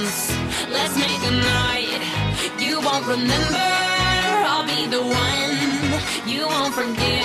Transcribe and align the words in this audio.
dance. 0.00 0.32
Let's 0.70 0.96
make 0.96 1.22
a 1.26 1.30
night 1.30 2.00
you 2.58 2.80
won't 2.80 3.06
remember. 3.06 3.58
I'll 4.46 4.64
be 4.64 4.88
the 4.88 5.02
one 5.02 5.56
you 6.26 6.46
won't 6.46 6.74
forget. 6.74 7.20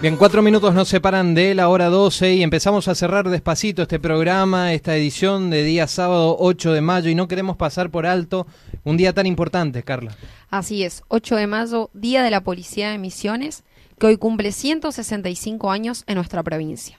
Bien, 0.00 0.16
cuatro 0.16 0.42
minutos 0.42 0.74
nos 0.74 0.88
separan 0.88 1.32
de 1.32 1.54
la 1.54 1.68
hora 1.68 1.88
12 1.88 2.34
y 2.34 2.42
empezamos 2.42 2.88
a 2.88 2.96
cerrar 2.96 3.28
despacito 3.28 3.82
este 3.82 4.00
programa, 4.00 4.72
esta 4.72 4.96
edición 4.96 5.48
de 5.48 5.62
día 5.62 5.86
sábado 5.86 6.36
8 6.40 6.72
de 6.72 6.80
mayo 6.80 7.08
y 7.08 7.14
no 7.14 7.28
queremos 7.28 7.56
pasar 7.56 7.88
por 7.88 8.04
alto 8.04 8.48
un 8.82 8.96
día 8.96 9.12
tan 9.12 9.26
importante, 9.26 9.84
Carla. 9.84 10.16
Así 10.50 10.82
es, 10.82 11.04
8 11.06 11.36
de 11.36 11.46
mayo, 11.46 11.90
Día 11.94 12.24
de 12.24 12.32
la 12.32 12.42
Policía 12.42 12.90
de 12.90 12.98
Misiones, 12.98 13.62
que 14.00 14.08
hoy 14.08 14.16
cumple 14.16 14.50
165 14.50 15.70
años 15.70 16.02
en 16.08 16.16
nuestra 16.16 16.42
provincia. 16.42 16.98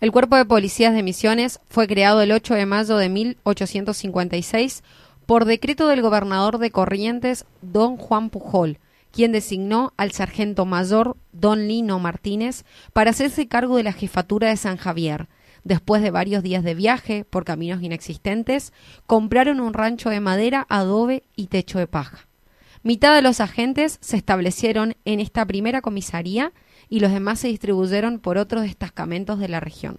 El 0.00 0.12
Cuerpo 0.12 0.36
de 0.36 0.44
Policías 0.44 0.94
de 0.94 1.02
Misiones 1.02 1.58
fue 1.68 1.88
creado 1.88 2.22
el 2.22 2.30
8 2.30 2.54
de 2.54 2.66
mayo 2.66 2.98
de 2.98 3.08
1856 3.08 4.84
por 5.26 5.44
decreto 5.44 5.88
del 5.88 6.02
gobernador 6.02 6.58
de 6.58 6.70
Corrientes, 6.70 7.46
don 7.62 7.96
Juan 7.96 8.30
Pujol, 8.30 8.78
quien 9.10 9.32
designó 9.32 9.92
al 9.96 10.12
sargento 10.12 10.66
mayor 10.66 11.16
don 11.32 11.66
Lino 11.66 11.98
Martínez 11.98 12.64
para 12.92 13.10
hacerse 13.10 13.48
cargo 13.48 13.76
de 13.76 13.82
la 13.82 13.92
jefatura 13.92 14.50
de 14.50 14.56
San 14.56 14.76
Javier. 14.76 15.26
Después 15.64 16.00
de 16.00 16.12
varios 16.12 16.44
días 16.44 16.62
de 16.62 16.76
viaje 16.76 17.24
por 17.24 17.44
caminos 17.44 17.82
inexistentes, 17.82 18.72
compraron 19.04 19.58
un 19.58 19.74
rancho 19.74 20.10
de 20.10 20.20
madera, 20.20 20.64
adobe 20.68 21.24
y 21.34 21.48
techo 21.48 21.80
de 21.80 21.88
paja. 21.88 22.27
Mitad 22.88 23.14
de 23.14 23.20
los 23.20 23.42
agentes 23.42 23.98
se 24.00 24.16
establecieron 24.16 24.96
en 25.04 25.20
esta 25.20 25.44
primera 25.44 25.82
comisaría 25.82 26.54
y 26.88 27.00
los 27.00 27.12
demás 27.12 27.38
se 27.38 27.48
distribuyeron 27.48 28.18
por 28.18 28.38
otros 28.38 28.62
destacamentos 28.62 29.38
de 29.38 29.48
la 29.48 29.60
región. 29.60 29.98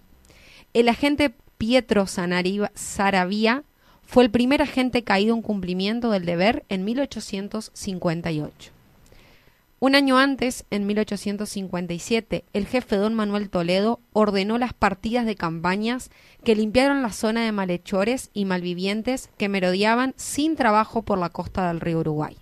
El 0.74 0.90
agente 0.90 1.36
Pietro 1.60 2.08
Saravía 2.08 3.64
fue 4.02 4.23
el 4.23 4.31
primer 4.31 4.64
agente 4.64 5.04
caído 5.04 5.36
en 5.36 5.44
cumplimiento 5.44 6.09
del 6.09 6.26
deber 6.26 6.66
en 6.68 6.84
1858. 6.84 8.72
Un 9.80 9.94
año 9.94 10.18
antes, 10.18 10.66
en 10.72 10.88
1857, 10.88 12.44
el 12.53 12.66
jefe 12.66 12.96
don 12.96 13.14
Manuel 13.14 13.52
Toledo 13.52 14.00
ordenó 14.14 14.58
las 14.58 14.74
partidas 14.74 15.28
de 15.28 15.36
campañas 15.36 16.09
que 16.44 16.56
limpiaron 16.56 17.03
la 17.03 17.12
zona 17.12 17.46
de 17.46 17.52
malhechores 17.52 18.31
y 18.34 18.46
malvivientes 18.46 19.30
que 19.38 19.48
merodeaban 19.48 20.16
sin 20.18 20.56
trabajo 20.56 21.03
por 21.03 21.20
la 21.20 21.30
costa 21.30 21.68
del 21.68 21.81
río 21.81 22.00
Uruguay. 22.00 22.36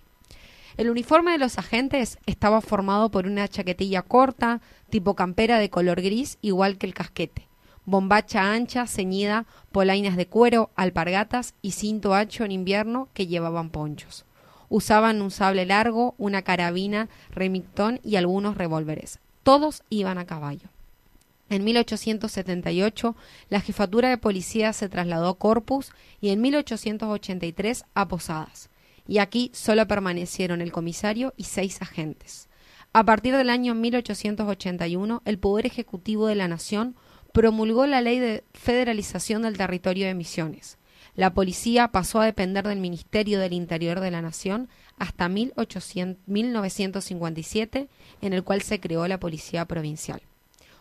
El 0.78 0.90
uniforme 0.90 1.32
de 1.32 1.38
los 1.38 1.58
agentes 1.58 2.18
estaba 2.26 2.60
formado 2.60 3.10
por 3.10 3.26
una 3.26 3.48
chaquetilla 3.48 4.02
corta, 4.02 4.60
tipo 4.90 5.16
campera 5.16 5.58
de 5.58 5.70
color 5.70 6.00
gris, 6.00 6.38
igual 6.40 6.78
que 6.78 6.86
el 6.86 6.94
casquete, 6.94 7.48
bombacha 7.84 8.52
ancha, 8.52 8.86
ceñida, 8.86 9.44
polainas 9.72 10.16
de 10.16 10.28
cuero, 10.28 10.70
alpargatas 10.76 11.54
y 11.62 11.72
cinto 11.72 12.14
ancho 12.14 12.44
en 12.44 12.52
invierno 12.52 13.08
que 13.12 13.26
llevaban 13.26 13.70
ponchos. 13.70 14.24
Usaban 14.68 15.20
un 15.20 15.32
sable 15.32 15.66
largo, 15.66 16.14
una 16.16 16.42
carabina, 16.42 17.08
remington 17.32 17.98
y 18.04 18.14
algunos 18.14 18.56
revólveres. 18.56 19.18
Todos 19.42 19.82
iban 19.90 20.16
a 20.16 20.26
caballo. 20.26 20.68
En 21.50 21.64
1878 21.64 23.16
la 23.48 23.60
jefatura 23.60 24.10
de 24.10 24.18
policía 24.18 24.72
se 24.72 24.88
trasladó 24.88 25.30
a 25.30 25.38
Corpus 25.38 25.90
y 26.20 26.28
en 26.28 26.40
1883 26.40 27.84
a 27.94 28.06
Posadas. 28.06 28.70
Y 29.08 29.18
aquí 29.18 29.50
solo 29.52 29.88
permanecieron 29.88 30.60
el 30.60 30.70
comisario 30.70 31.34
y 31.36 31.42
seis 31.44 31.82
agentes. 31.82 32.48
A 32.92 33.04
partir 33.04 33.34
del 33.34 33.50
año 33.50 33.74
1881, 33.74 35.22
el 35.24 35.38
Poder 35.38 35.66
Ejecutivo 35.66 36.28
de 36.28 36.36
la 36.36 36.46
Nación 36.46 36.94
promulgó 37.32 37.86
la 37.86 38.00
Ley 38.00 38.20
de 38.20 38.44
Federalización 38.54 39.42
del 39.42 39.56
Territorio 39.56 40.06
de 40.06 40.14
Misiones. 40.14 40.78
La 41.14 41.32
policía 41.34 41.88
pasó 41.88 42.20
a 42.20 42.26
depender 42.26 42.68
del 42.68 42.80
Ministerio 42.80 43.40
del 43.40 43.54
Interior 43.54 44.00
de 44.00 44.10
la 44.10 44.22
Nación 44.22 44.68
hasta 44.98 45.28
1957, 45.28 47.88
en 48.20 48.32
el 48.32 48.44
cual 48.44 48.62
se 48.62 48.78
creó 48.78 49.08
la 49.08 49.18
Policía 49.18 49.64
Provincial. 49.64 50.22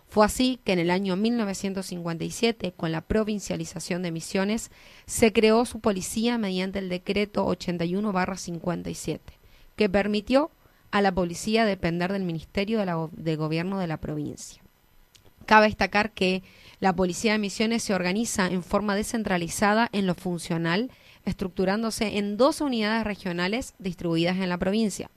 Fue 0.09 0.25
así 0.25 0.59
que 0.63 0.72
en 0.72 0.79
el 0.79 0.90
año 0.90 1.16
1957, 1.16 2.73
con 2.75 2.91
la 2.91 3.01
provincialización 3.01 4.01
de 4.03 4.12
Misiones, 4.12 4.72
se 5.06 5.34
creó 5.34 5.66
su 5.66 5.79
policía 5.79 6.38
mediante 6.38 6.79
el 6.79 6.90
decreto 6.90 7.45
81-57, 7.45 9.19
que 9.75 9.90
permitió 9.90 10.50
a 10.91 11.01
la 11.01 11.12
policía 11.12 11.66
depender 11.66 12.13
del 12.13 12.23
Ministerio 12.23 12.79
de, 12.79 13.07
de 13.12 13.35
Gobierno 13.35 13.79
de 13.79 13.88
la 13.88 13.97
provincia. 13.97 14.63
Cabe 15.46 15.67
destacar 15.67 16.12
que 16.12 16.44
la 16.79 16.94
Policía 16.94 17.34
de 17.34 17.40
Misiones 17.40 17.84
se 17.84 17.94
organiza 17.94 18.47
en 18.47 18.63
forma 18.63 18.96
descentralizada 18.96 19.90
en 19.91 20.06
lo 20.06 20.13
funcional, 20.13 20.91
estructurándose 21.25 22.17
en 22.17 22.38
dos 22.38 22.62
unidades 22.62 23.06
regionales 23.06 23.73
distribuidas 23.79 24.38
en 24.38 24.50
la 24.50 24.57
provincia, 24.57 25.09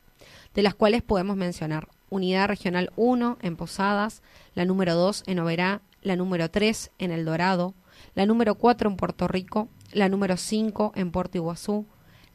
de 0.54 0.62
las 0.62 0.74
cuales 0.74 1.02
podemos 1.02 1.36
mencionar 1.36 1.88
Unidad 2.10 2.48
Regional 2.48 2.92
1 2.96 3.38
en 3.40 3.56
Posadas, 3.56 4.22
la 4.54 4.64
número 4.64 4.94
2 4.94 5.24
en 5.26 5.38
Oberá, 5.38 5.80
la 6.02 6.16
número 6.16 6.50
3 6.50 6.90
en 6.98 7.10
El 7.10 7.24
Dorado, 7.24 7.74
la 8.14 8.26
número 8.26 8.56
4 8.56 8.90
en 8.90 8.96
Puerto 8.96 9.28
Rico, 9.28 9.68
la 9.92 10.08
número 10.08 10.36
5 10.36 10.92
en 10.94 11.10
Puerto 11.10 11.38
Iguazú, 11.38 11.86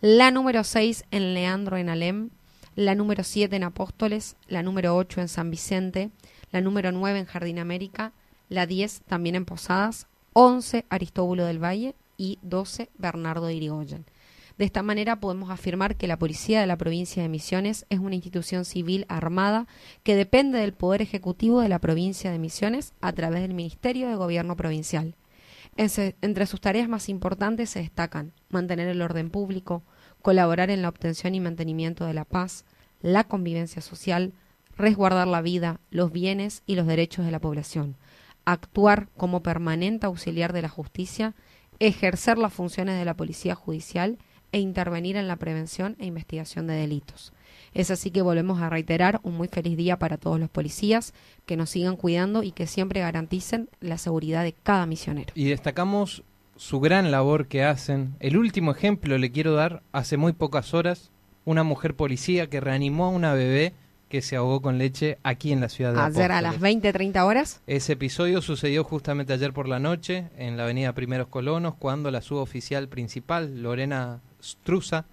la 0.02 0.31
número 0.31 0.63
6 0.63 1.06
en 1.12 1.34
Leandro 1.34 1.78
en 1.78 1.90
Alem, 1.90 2.30
la 2.75 2.96
número 2.96 3.24
7 3.24 3.56
en 3.56 3.63
Apóstoles, 3.63 4.36
la 4.47 4.63
número 4.63 4.96
8 4.96 5.22
en 5.22 5.28
San 5.28 5.52
Vicente, 5.52 6.12
la 6.52 6.62
número 6.62 6.92
9 6.92 7.19
en 7.19 7.25
Jardín 7.25 7.59
América, 7.59 8.13
la 8.50 8.66
10 8.66 9.02
también 9.07 9.36
en 9.36 9.46
Posadas, 9.46 10.07
11 10.34 10.86
Aristóbulo 10.90 11.46
del 11.46 11.63
Valle 11.63 11.96
y 12.18 12.40
12 12.42 12.90
Bernardo 12.97 13.47
de 13.47 13.56
Irigoyen. 13.56 14.06
De 14.57 14.63
esta 14.63 14.83
manera 14.83 15.19
podemos 15.19 15.49
afirmar 15.49 15.97
que 15.97 16.07
la 16.07 16.17
Policía 16.17 16.61
de 16.61 16.67
la 16.67 16.77
Provincia 16.77 17.21
de 17.21 17.27
Misiones 17.27 17.85
es 17.89 17.99
una 17.99 18.16
institución 18.16 18.63
civil 18.63 19.05
armada 19.09 19.67
que 20.03 20.16
depende 20.16 20.59
del 20.59 20.73
Poder 20.73 21.01
Ejecutivo 21.01 21.59
de 21.59 21.67
la 21.67 21.79
Provincia 21.79 22.31
de 22.31 22.39
Misiones 22.39 22.94
a 23.01 23.11
través 23.11 23.41
del 23.41 23.53
Ministerio 23.53 24.07
de 24.07 24.15
Gobierno 24.15 24.55
Provincial. 24.55 25.15
entre 25.75 26.45
sus 26.45 26.61
tareas 26.61 26.88
más 26.88 27.09
importantes 27.09 27.69
se 27.69 27.79
destacan 27.79 28.31
mantener 28.49 28.88
el 28.88 29.01
orden 29.01 29.29
público, 29.29 29.83
colaborar 30.21 30.69
en 30.69 30.81
la 30.81 30.88
obtención 30.88 31.35
y 31.35 31.41
mantenimiento 31.41 32.05
de 32.05 32.13
la 32.13 32.23
paz, 32.23 32.63
la 33.01 33.25
convivencia 33.25 33.81
social, 33.81 34.31
resguardar 34.77 35.27
la 35.27 35.41
vida, 35.41 35.81
los 35.89 36.13
bienes 36.13 36.63
y 36.65 36.75
los 36.75 36.88
derechos 36.88 37.25
de 37.25 37.31
la 37.31 37.41
población, 37.41 37.97
actuar 38.45 39.09
como 39.17 39.44
permanente 39.44 40.05
auxiliar 40.05 40.53
de 40.53 40.61
la 40.61 40.69
justicia, 40.69 41.35
ejercer 41.79 42.38
las 42.38 42.53
funciones 42.53 42.97
de 42.97 43.03
la 43.03 43.17
policía 43.17 43.53
judicial 43.53 44.17
e 44.55 44.59
intervenir 44.59 45.17
en 45.17 45.27
la 45.27 45.35
prevención 45.35 45.97
e 45.99 46.05
investigación 46.05 46.66
de 46.66 46.75
delitos. 46.75 47.33
Es 47.73 47.91
así 47.91 48.09
que 48.09 48.21
volvemos 48.21 48.61
a 48.61 48.69
reiterar 48.69 49.19
un 49.21 49.35
muy 49.35 49.49
feliz 49.49 49.75
día 49.75 49.99
para 49.99 50.16
todos 50.16 50.39
los 50.39 50.49
policías, 50.49 51.13
que 51.45 51.57
nos 51.57 51.71
sigan 51.71 51.97
cuidando 51.97 52.41
y 52.41 52.53
que 52.53 52.65
siempre 52.65 53.01
garanticen 53.01 53.67
la 53.81 53.97
seguridad 53.97 54.44
de 54.44 54.53
cada 54.53 54.85
misionero. 54.85 55.33
Y 55.35 55.49
destacamos 55.49 56.23
su 56.55 56.79
gran 56.79 57.11
labor 57.11 57.47
que 57.47 57.65
hacen. 57.65 58.15
El 58.21 58.38
último 58.38 58.71
ejemplo 58.71 59.17
le 59.17 59.29
quiero 59.29 59.55
dar, 59.55 59.83
hace 59.91 60.15
muy 60.15 60.31
pocas 60.31 60.73
horas, 60.73 61.11
una 61.44 61.63
mujer 61.63 61.94
policía 61.97 62.49
que 62.49 62.61
reanimó 62.61 63.07
a 63.07 63.09
una 63.09 63.33
bebé 63.33 63.73
que 64.07 64.21
se 64.21 64.38
ahogó 64.38 64.61
con 64.61 64.77
leche 64.77 65.17
aquí 65.23 65.51
en 65.51 65.59
la 65.59 65.67
ciudad 65.67 65.94
de 65.94 65.99
Ayer 65.99 66.31
a 66.31 66.41
las 66.41 66.61
20, 66.61 66.94
30 66.94 67.25
horas. 67.25 67.61
Ese 67.67 67.91
episodio 67.91 68.41
sucedió 68.41 68.85
justamente 68.85 69.33
ayer 69.33 69.51
por 69.51 69.67
la 69.67 69.79
noche 69.79 70.29
en 70.38 70.55
la 70.55 70.63
avenida 70.63 70.94
Primeros 70.94 71.27
Colonos, 71.27 71.75
cuando 71.75 72.09
la 72.09 72.21
suboficial 72.21 72.88
principal, 72.88 73.61
Lorena 73.61 74.21
Struza, 74.45 75.06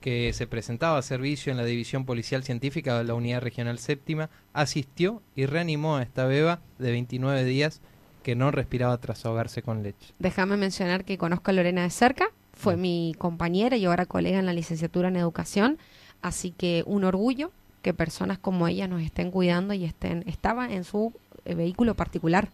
que 0.00 0.32
se 0.32 0.46
presentaba 0.46 0.98
a 0.98 1.02
servicio 1.02 1.50
en 1.50 1.56
la 1.56 1.64
División 1.64 2.04
Policial 2.04 2.42
Científica 2.42 2.98
de 2.98 3.04
la 3.04 3.14
Unidad 3.14 3.40
Regional 3.40 3.78
Séptima, 3.78 4.28
asistió 4.52 5.22
y 5.36 5.46
reanimó 5.46 5.96
a 5.96 6.02
esta 6.02 6.26
beba 6.26 6.60
de 6.78 6.90
29 6.90 7.44
días 7.44 7.80
que 8.22 8.34
no 8.34 8.50
respiraba 8.50 8.98
tras 8.98 9.24
ahogarse 9.24 9.62
con 9.62 9.82
leche. 9.82 10.12
Déjame 10.18 10.56
mencionar 10.56 11.04
que 11.04 11.18
conozco 11.18 11.50
a 11.50 11.54
Lorena 11.54 11.82
de 11.82 11.90
cerca, 11.90 12.26
fue 12.52 12.76
mi 12.76 13.14
compañera 13.18 13.76
y 13.76 13.84
ahora 13.86 14.06
colega 14.06 14.38
en 14.38 14.46
la 14.46 14.52
licenciatura 14.52 15.08
en 15.08 15.16
educación, 15.16 15.78
así 16.20 16.50
que 16.50 16.84
un 16.86 17.04
orgullo 17.04 17.50
que 17.80 17.94
personas 17.94 18.38
como 18.38 18.68
ella 18.68 18.86
nos 18.86 19.02
estén 19.02 19.30
cuidando 19.30 19.74
y 19.74 19.84
estén 19.84 20.24
estaba 20.26 20.72
en 20.72 20.84
su 20.84 21.12
eh, 21.44 21.54
vehículo 21.54 21.94
particular 21.94 22.50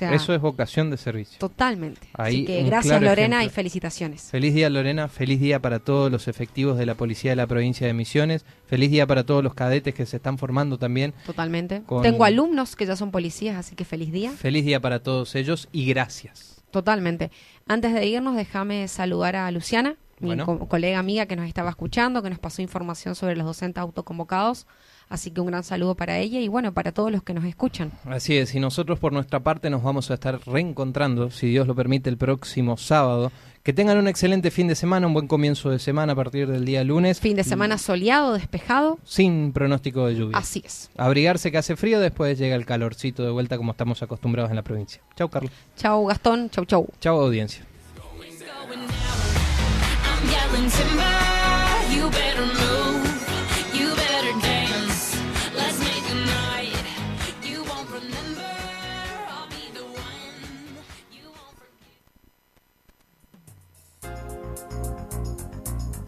eso 0.00 0.34
es 0.34 0.40
vocación 0.40 0.90
de 0.90 0.96
servicio. 0.96 1.38
Totalmente. 1.38 2.08
Así 2.14 2.44
que 2.44 2.62
gracias 2.62 3.00
Lorena 3.02 3.44
y 3.44 3.50
felicitaciones. 3.50 4.30
Feliz 4.30 4.54
día 4.54 4.70
Lorena, 4.70 5.08
feliz 5.08 5.40
día 5.40 5.60
para 5.60 5.78
todos 5.78 6.10
los 6.10 6.28
efectivos 6.28 6.78
de 6.78 6.86
la 6.86 6.94
Policía 6.94 7.32
de 7.32 7.36
la 7.36 7.46
Provincia 7.46 7.86
de 7.86 7.92
Misiones, 7.92 8.44
feliz 8.66 8.90
día 8.90 9.06
para 9.06 9.24
todos 9.24 9.42
los 9.44 9.54
cadetes 9.54 9.94
que 9.94 10.06
se 10.06 10.16
están 10.16 10.38
formando 10.38 10.78
también. 10.78 11.14
Totalmente. 11.26 11.82
Tengo 12.02 12.24
alumnos 12.24 12.76
que 12.76 12.86
ya 12.86 12.96
son 12.96 13.10
policías, 13.10 13.56
así 13.56 13.74
que 13.74 13.84
feliz 13.84 14.12
día. 14.12 14.30
Feliz 14.30 14.64
día 14.64 14.80
para 14.80 15.02
todos 15.02 15.34
ellos 15.34 15.68
y 15.72 15.86
gracias. 15.86 16.62
Totalmente. 16.70 17.30
Antes 17.66 17.92
de 17.92 18.06
irnos, 18.06 18.36
déjame 18.36 18.86
saludar 18.88 19.36
a 19.36 19.50
Luciana, 19.50 19.96
mi 20.20 20.36
colega 20.68 20.98
amiga 20.98 21.26
que 21.26 21.36
nos 21.36 21.46
estaba 21.46 21.70
escuchando, 21.70 22.22
que 22.22 22.30
nos 22.30 22.38
pasó 22.38 22.62
información 22.62 23.14
sobre 23.14 23.36
los 23.36 23.46
docentes 23.46 23.80
autoconvocados 23.80 24.66
Así 25.10 25.32
que 25.32 25.40
un 25.40 25.48
gran 25.48 25.64
saludo 25.64 25.96
para 25.96 26.18
ella 26.18 26.38
y 26.38 26.46
bueno, 26.46 26.72
para 26.72 26.92
todos 26.92 27.10
los 27.10 27.24
que 27.24 27.34
nos 27.34 27.44
escuchan. 27.44 27.90
Así 28.04 28.36
es, 28.36 28.54
y 28.54 28.60
nosotros 28.60 29.00
por 29.00 29.12
nuestra 29.12 29.40
parte 29.40 29.68
nos 29.68 29.82
vamos 29.82 30.08
a 30.12 30.14
estar 30.14 30.38
reencontrando, 30.46 31.32
si 31.32 31.48
Dios 31.48 31.66
lo 31.66 31.74
permite, 31.74 32.08
el 32.08 32.16
próximo 32.16 32.76
sábado. 32.76 33.32
Que 33.64 33.72
tengan 33.72 33.98
un 33.98 34.06
excelente 34.06 34.52
fin 34.52 34.68
de 34.68 34.76
semana, 34.76 35.08
un 35.08 35.12
buen 35.12 35.26
comienzo 35.26 35.68
de 35.68 35.80
semana 35.80 36.12
a 36.12 36.16
partir 36.16 36.46
del 36.46 36.64
día 36.64 36.84
lunes. 36.84 37.18
Fin 37.18 37.36
de 37.36 37.42
semana 37.42 37.76
soleado, 37.76 38.34
despejado. 38.34 39.00
Sin 39.04 39.52
pronóstico 39.52 40.06
de 40.06 40.14
lluvia. 40.14 40.38
Así 40.38 40.62
es. 40.64 40.90
Abrigarse 40.96 41.50
que 41.50 41.58
hace 41.58 41.74
frío, 41.74 41.98
después 41.98 42.38
llega 42.38 42.54
el 42.54 42.64
calorcito 42.64 43.24
de 43.24 43.30
vuelta 43.32 43.56
como 43.56 43.72
estamos 43.72 44.02
acostumbrados 44.02 44.50
en 44.50 44.56
la 44.56 44.62
provincia. 44.62 45.02
Chau, 45.16 45.28
Carlos. 45.28 45.52
Chau, 45.76 46.06
Gastón. 46.06 46.48
Chau, 46.50 46.64
chau. 46.64 46.88
Chau, 47.00 47.20
audiencia. 47.20 47.66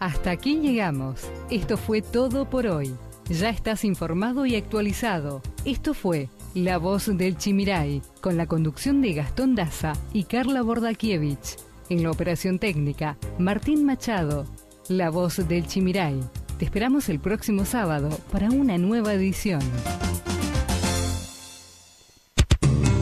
Hasta 0.03 0.33
aquí 0.33 0.57
llegamos. 0.57 1.21
Esto 1.49 1.77
fue 1.77 2.03
todo 2.03 2.51
por 2.51 2.67
hoy. 2.67 2.93
Ya 3.29 3.51
estás 3.51 3.85
informado 3.85 4.47
y 4.47 4.57
actualizado. 4.57 5.43
Esto 5.65 5.95
fue 5.95 6.29
La 6.55 6.79
Voz 6.79 7.07
del 7.17 7.37
Chimiray, 7.37 8.03
con 8.21 8.37
la 8.37 8.47
conducción 8.47 9.01
de 9.01 9.13
Gastón 9.13 9.55
Daza 9.55 9.93
y 10.13 10.25
Carla 10.25 10.63
Bordakiewicz. 10.63 11.72
En 11.93 12.03
la 12.03 12.11
operación 12.11 12.59
técnica, 12.59 13.19
Martín 13.39 13.85
Machado. 13.85 14.47
La 14.89 15.11
Voz 15.11 15.47
del 15.47 15.67
Chimiray. 15.67 16.21
Te 16.59 16.65
esperamos 16.65 17.11
el 17.11 17.21
próximo 17.21 17.67
sábado 17.67 18.09
para 18.33 18.49
una 18.49 18.79
nueva 18.79 19.13
edición. 19.13 19.61